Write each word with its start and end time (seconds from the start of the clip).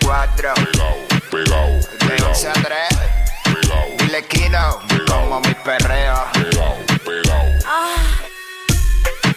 nueva 0.00 0.26
94. 0.36 0.54
Pegao, 0.54 0.96
pegao, 1.30 1.68
De 2.08 2.24
11 2.24 2.48
a 2.48 2.52
3. 2.52 2.64
pegao, 3.44 4.28
Kino. 4.28 4.80
Como 5.06 5.40
mi 5.40 5.54
perreo. 5.54 6.24
pegao, 6.32 6.76
pegao. 7.04 7.42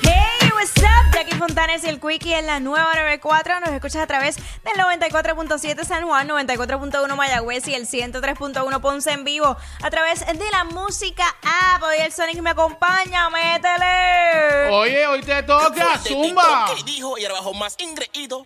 Hey, 0.02 0.50
what's 0.54 0.78
up? 0.78 1.14
Jackie 1.14 1.36
Fontanes 1.36 1.84
y 1.84 1.88
el 1.88 2.00
Quickie 2.00 2.34
en 2.38 2.46
la 2.46 2.60
nueva 2.60 2.94
94. 2.96 3.60
Nos 3.62 3.70
escuchas 3.70 4.02
a 4.04 4.08
través 4.08 4.36
del 4.36 4.76
94.7 4.76 5.84
San 5.84 6.06
Juan, 6.06 6.28
94.1 6.28 7.16
Mayagüez 7.16 7.68
y 7.68 7.76
el 7.76 7.88
103.1 7.88 8.82
Ponce 8.82 9.12
en 9.12 9.24
vivo. 9.24 9.58
A 9.82 9.90
través 9.90 10.26
de 10.26 10.52
la 10.52 10.64
música 10.66 11.24
app. 11.44 11.84
Hoy 11.84 11.98
el 12.00 12.12
Sonic 12.12 12.42
me 12.42 12.52
acompaña. 12.52 13.30
Métele. 13.30 14.70
Oye, 14.72 15.08
hoy 15.08 15.22
te 15.22 15.44
toca, 15.44 15.98
Zumba. 16.00 16.68
Dijo 16.86 17.18
y 17.18 17.26
ahora 17.26 17.36
bajo 17.40 17.54
más 17.54 17.76
ingreído. 17.80 18.46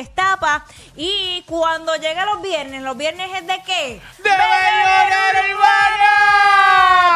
Y 0.96 1.44
cuando 1.48 1.96
llega 1.96 2.26
los 2.26 2.42
viernes, 2.42 2.82
¿los 2.82 2.98
viernes 2.98 3.30
es 3.36 3.48
de 3.48 3.62
qué? 3.66 4.02
¡De 4.18 4.30
Bellonera 4.30 5.30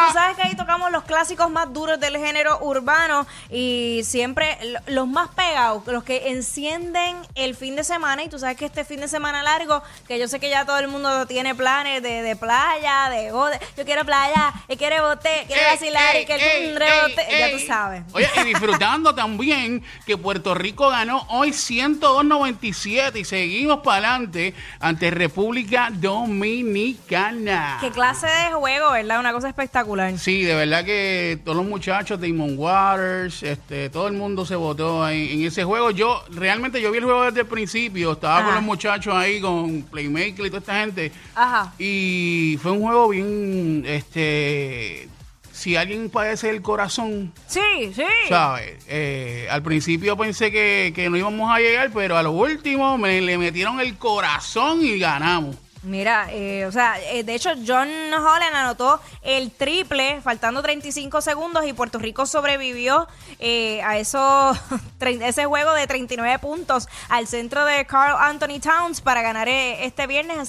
Tú 0.06 0.12
sabes 0.12 0.36
que 0.36 0.42
ahí 0.42 0.54
tocamos 0.56 0.90
los 0.90 1.04
clásicos 1.04 1.50
más 1.50 1.72
duros 1.72 1.98
del 2.00 2.16
género 2.18 2.58
urbano 2.60 3.26
y 3.50 4.02
siempre 4.04 4.58
lo- 4.64 4.80
los 4.86 5.08
más 5.08 5.28
pegados, 5.30 5.82
los 5.86 6.04
que 6.04 6.30
encienden 6.30 7.16
el 7.34 7.54
fin 7.54 7.76
de 7.76 7.84
semana. 7.84 8.22
Y 8.22 8.28
tú 8.28 8.38
sabes 8.38 8.56
que 8.56 8.64
este 8.66 8.84
fin 8.84 9.00
de 9.00 9.08
semana 9.08 9.42
largo, 9.42 9.82
que 10.06 10.18
yo 10.18 10.28
sé 10.28 10.40
que 10.40 10.50
ya 10.50 10.64
todo 10.66 10.78
el 10.78 10.88
mundo 10.88 11.26
tiene 11.26 11.54
planes 11.54 12.02
de, 12.02 12.22
de 12.22 12.36
playa, 12.36 13.08
de 13.10 13.32
bote. 13.32 13.58
Yo 13.76 13.84
quiero 13.84 14.04
playa, 14.04 14.52
y 14.68 14.76
quiere 14.76 15.00
bote, 15.00 15.44
quiere 15.46 15.62
Ey, 15.62 15.70
vacilar 15.72 16.14
y 16.14 16.18
ey, 16.18 16.26
que 16.26 16.34
el 16.68 16.76
rebote. 16.76 17.26
ey, 17.28 17.40
Ya 17.40 17.58
tú 17.58 17.66
sabes. 17.66 18.02
Oye, 18.12 18.28
y 18.40 18.44
disfrutando 18.44 19.14
también 19.14 19.82
que 20.06 20.16
Puerto 20.16 20.54
Rico 20.54 20.88
ganó 20.90 21.26
hoy 21.30 21.50
102.97 21.52 23.16
y 23.20 23.24
seguimos 23.24 23.80
para 23.80 23.98
adelante 24.14 24.54
ante 24.80 25.10
República 25.10 25.88
Dominicana. 25.92 27.78
Qué 27.80 27.90
clase 27.90 28.26
de 28.26 28.52
juego, 28.52 28.92
¿verdad? 28.92 29.20
Una 29.20 29.32
cosa 29.32 29.48
espectacular. 29.48 29.93
Sí, 30.18 30.42
de 30.42 30.54
verdad 30.54 30.84
que 30.84 31.38
todos 31.44 31.56
los 31.56 31.66
muchachos, 31.66 32.20
Damon 32.20 32.54
Waters, 32.58 33.42
este, 33.42 33.90
todo 33.90 34.06
el 34.08 34.14
mundo 34.14 34.44
se 34.46 34.56
votó 34.56 35.08
en, 35.08 35.18
en 35.40 35.42
ese 35.46 35.64
juego. 35.64 35.90
Yo, 35.90 36.22
realmente, 36.30 36.80
yo 36.80 36.90
vi 36.90 36.98
el 36.98 37.04
juego 37.04 37.24
desde 37.24 37.40
el 37.40 37.46
principio, 37.46 38.12
estaba 38.12 38.36
Ajá. 38.38 38.44
con 38.46 38.54
los 38.54 38.62
muchachos 38.64 39.14
ahí, 39.14 39.40
con 39.40 39.82
Playmaker 39.82 40.46
y 40.46 40.48
toda 40.48 40.58
esta 40.58 40.80
gente. 40.80 41.12
Ajá. 41.34 41.72
Y 41.78 42.58
fue 42.62 42.72
un 42.72 42.82
juego 42.82 43.08
bien, 43.08 43.84
este, 43.86 45.08
si 45.52 45.76
alguien 45.76 46.10
padece 46.10 46.50
el 46.50 46.62
corazón, 46.62 47.32
Sí, 47.46 47.60
sí. 47.94 48.02
¿sabes? 48.28 48.74
Eh, 48.88 49.46
al 49.50 49.62
principio 49.62 50.16
pensé 50.16 50.50
que, 50.50 50.92
que 50.94 51.08
no 51.08 51.16
íbamos 51.16 51.50
a 51.54 51.58
llegar, 51.60 51.90
pero 51.94 52.16
a 52.18 52.22
lo 52.22 52.32
último 52.32 52.98
me 52.98 53.20
le 53.20 53.38
metieron 53.38 53.80
el 53.80 53.96
corazón 53.96 54.84
y 54.84 54.98
ganamos. 54.98 55.56
Mira, 55.84 56.28
eh, 56.30 56.64
o 56.66 56.72
sea, 56.72 56.94
eh, 57.12 57.24
de 57.24 57.34
hecho 57.34 57.50
John 57.66 57.88
Holland 58.12 58.54
anotó 58.54 59.00
el 59.22 59.50
triple 59.50 60.20
faltando 60.22 60.62
35 60.62 61.20
segundos 61.20 61.66
y 61.66 61.74
Puerto 61.74 61.98
Rico 61.98 62.24
sobrevivió 62.24 63.06
eh, 63.38 63.82
a 63.82 63.98
eso, 63.98 64.56
ese 65.00 65.44
juego 65.44 65.74
de 65.74 65.86
39 65.86 66.38
puntos 66.38 66.88
al 67.10 67.26
centro 67.26 67.66
de 67.66 67.84
Carl 67.84 68.16
Anthony 68.18 68.60
Towns 68.60 69.02
para 69.02 69.20
ganar 69.20 69.48
eh, 69.48 69.84
este 69.84 70.06
viernes 70.06 70.38
a 70.38 70.42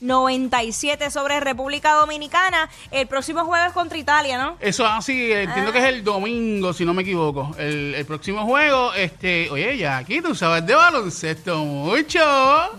102-97 0.00 1.10
sobre 1.10 1.38
República 1.40 1.92
Dominicana. 1.92 2.68
El 2.90 3.06
próximo 3.06 3.44
juego 3.44 3.64
es 3.66 3.72
contra 3.72 3.98
Italia, 3.98 4.36
¿no? 4.38 4.56
Eso 4.60 4.84
es 4.84 4.90
así, 4.92 5.32
entiendo 5.32 5.72
que 5.72 5.78
es 5.78 5.84
el 5.84 6.02
domingo, 6.02 6.72
si 6.72 6.84
no 6.84 6.92
me 6.92 7.02
equivoco. 7.02 7.54
El, 7.56 7.94
el 7.94 8.04
próximo 8.06 8.44
juego, 8.44 8.92
este, 8.94 9.48
oye, 9.50 9.76
ya 9.76 9.98
aquí 9.98 10.20
tú 10.20 10.34
sabes 10.34 10.66
de 10.66 10.74
baloncesto 10.74 11.58
mucho. 11.58 12.18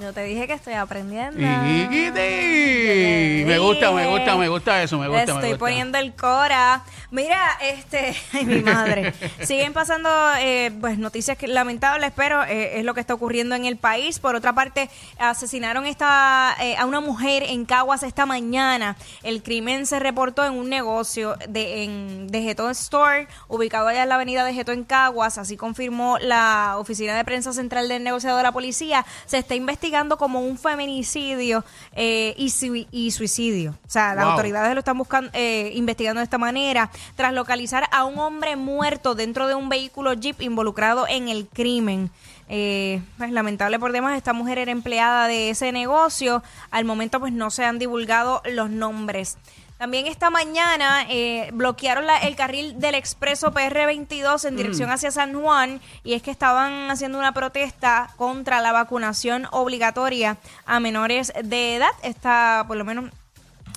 Yo 0.01 0.11
te 0.13 0.23
dije 0.23 0.47
que 0.47 0.53
estoy 0.53 0.73
aprendiendo. 0.73 1.39
Chiquiti. 1.63 3.45
Me 3.45 3.59
gusta, 3.59 3.91
me 3.91 4.07
gusta, 4.07 4.35
me 4.37 4.47
gusta 4.49 4.83
eso, 4.83 4.97
me 4.97 5.05
Le 5.07 5.09
gusta, 5.11 5.25
me 5.33 5.39
estoy 5.39 5.49
gusta. 5.51 5.59
poniendo 5.59 5.97
el 5.97 6.13
cora. 6.15 6.83
Mira, 7.11 7.57
este, 7.61 8.15
ay, 8.33 8.45
mi 8.45 8.61
madre. 8.61 9.13
Siguen 9.41 9.73
pasando 9.73 10.09
eh, 10.39 10.71
pues 10.79 10.97
noticias 10.97 11.37
que- 11.37 11.47
lamentables, 11.47 12.11
pero 12.15 12.43
eh, 12.43 12.79
es 12.79 12.85
lo 12.85 12.93
que 12.93 13.01
está 13.01 13.13
ocurriendo 13.13 13.55
en 13.55 13.65
el 13.65 13.75
país. 13.77 14.19
Por 14.19 14.35
otra 14.35 14.53
parte, 14.53 14.89
asesinaron 15.19 15.85
esta, 15.85 16.55
eh, 16.61 16.77
a 16.77 16.85
una 16.85 17.01
mujer 17.01 17.43
en 17.43 17.65
Caguas 17.65 18.03
esta 18.03 18.25
mañana. 18.25 18.95
El 19.23 19.43
crimen 19.43 19.85
se 19.85 19.99
reportó 19.99 20.45
en 20.45 20.53
un 20.53 20.69
negocio 20.69 21.35
de, 21.49 21.83
en, 21.83 22.27
de 22.29 22.41
Getón 22.43 22.71
Store, 22.71 23.27
ubicado 23.49 23.87
allá 23.89 24.03
en 24.03 24.09
la 24.09 24.15
avenida 24.15 24.45
de 24.45 24.53
Getón 24.53 24.71
en 24.79 24.83
Caguas. 24.85 25.37
Así 25.37 25.57
confirmó 25.57 26.17
la 26.19 26.75
Oficina 26.77 27.15
de 27.17 27.25
Prensa 27.25 27.51
Central 27.51 27.89
del 27.89 28.03
Negociado 28.03 28.37
de 28.37 28.43
la 28.43 28.53
Policía. 28.53 29.05
Se 29.25 29.37
está 29.37 29.55
investigando 29.55 30.17
como 30.17 30.39
un 30.39 30.57
feminicidio 30.57 31.50
eh, 31.93 32.33
y, 32.37 32.49
sui- 32.49 32.87
y 32.91 33.11
suicidio. 33.11 33.71
O 33.85 33.89
sea, 33.89 34.15
las 34.15 34.23
Wow. 34.25 34.31
autoridades 34.33 34.73
lo 34.73 34.79
están 34.79 34.97
buscando, 34.97 35.29
eh, 35.33 35.71
investigando 35.75 36.19
de 36.19 36.23
esta 36.25 36.37
manera, 36.37 36.89
tras 37.15 37.33
localizar 37.33 37.85
a 37.91 38.05
un 38.05 38.17
hombre 38.19 38.55
muerto 38.55 39.15
dentro 39.15 39.47
de 39.47 39.55
un 39.55 39.69
vehículo 39.69 40.13
Jeep 40.13 40.41
involucrado 40.41 41.05
en 41.07 41.27
el 41.29 41.47
crimen. 41.47 42.09
Eh, 42.53 43.01
pues 43.17 43.31
lamentable 43.31 43.79
por 43.79 43.93
demás, 43.93 44.17
esta 44.17 44.33
mujer 44.33 44.57
era 44.57 44.71
empleada 44.71 45.27
de 45.27 45.49
ese 45.51 45.71
negocio. 45.71 46.43
Al 46.69 46.83
momento, 46.83 47.19
pues 47.21 47.31
no 47.31 47.49
se 47.49 47.63
han 47.63 47.79
divulgado 47.79 48.41
los 48.45 48.69
nombres. 48.69 49.37
También 49.81 50.05
esta 50.05 50.29
mañana 50.29 51.07
eh, 51.09 51.49
bloquearon 51.53 52.05
la- 52.05 52.19
el 52.19 52.35
carril 52.35 52.79
del 52.79 52.93
expreso 52.93 53.51
PR22 53.51 54.45
en 54.47 54.55
dirección 54.55 54.91
hacia 54.91 55.09
San 55.09 55.33
Juan 55.33 55.81
y 56.03 56.13
es 56.13 56.21
que 56.21 56.29
estaban 56.29 56.91
haciendo 56.91 57.17
una 57.17 57.31
protesta 57.33 58.11
contra 58.15 58.61
la 58.61 58.73
vacunación 58.73 59.47
obligatoria 59.49 60.37
a 60.67 60.79
menores 60.79 61.33
de 61.43 61.77
edad. 61.77 61.89
Esta, 62.03 62.63
por 62.67 62.77
lo 62.77 62.85
menos, 62.85 63.09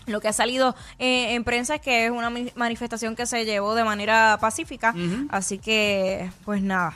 lo 0.04 0.20
que 0.20 0.28
ha 0.28 0.34
salido 0.34 0.76
eh, 0.98 1.32
en 1.32 1.42
prensa 1.42 1.76
es 1.76 1.80
que 1.80 2.04
es 2.04 2.10
una 2.10 2.30
manifestación 2.54 3.16
que 3.16 3.24
se 3.24 3.46
llevó 3.46 3.74
de 3.74 3.84
manera 3.84 4.36
pacífica. 4.42 4.92
Así 5.30 5.56
que, 5.56 6.30
pues 6.44 6.60
nada. 6.60 6.92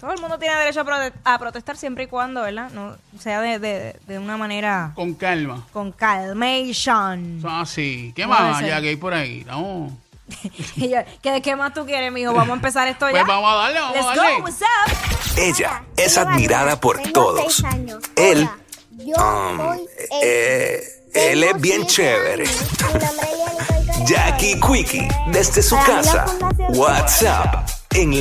Todo 0.00 0.12
el 0.12 0.20
mundo 0.20 0.38
tiene 0.38 0.54
derecho 0.56 0.80
a, 0.80 0.84
prote- 0.84 1.12
a 1.24 1.38
protestar 1.38 1.76
siempre 1.76 2.04
y 2.04 2.06
cuando, 2.06 2.42
¿verdad? 2.42 2.70
No 2.70 2.96
sea 3.18 3.40
de, 3.40 3.58
de- 3.58 3.96
de 4.06 4.18
una 4.18 4.36
manera 4.36 4.92
Con 4.94 5.14
calma. 5.14 5.66
con 5.72 5.90
calmation. 5.92 7.40
Son 7.42 7.50
así. 7.60 8.12
¿Qué 8.14 8.26
más 8.26 8.60
ya 8.64 8.80
que 8.80 8.90
hay 8.90 8.96
por 8.96 9.12
ahí? 9.14 9.44
Yo, 9.48 9.88
¿qué, 11.22 11.42
¿Qué 11.42 11.56
más 11.56 11.72
tú 11.74 11.84
quieres, 11.84 12.12
mijo? 12.12 12.32
Vamos 12.32 12.50
a 12.50 12.54
empezar 12.54 12.86
esto 12.86 13.06
ya. 13.06 13.12
Pues 13.12 13.26
vamos 13.26 13.50
a 13.52 13.56
darle, 13.56 13.80
vamos 13.80 13.96
Let's 13.96 14.06
a 14.06 14.14
darle. 14.14 14.36
go, 14.36 14.42
what's 14.44 14.60
up? 14.62 15.38
Ella 15.38 15.82
es 15.96 16.16
admirada 16.18 16.80
por 16.80 17.00
todos. 17.12 17.64
Él, 18.16 18.48
um, 19.16 19.78
eh, 20.22 20.80
él 21.14 21.42
es 21.42 21.60
bien 21.60 21.86
chévere. 21.86 22.44
Jackie 24.06 24.58
Quickie, 24.60 25.08
desde 25.32 25.62
su 25.62 25.76
casa. 25.76 26.24
WhatsApp, 26.70 27.68
en 27.94 28.10
la 28.10 28.16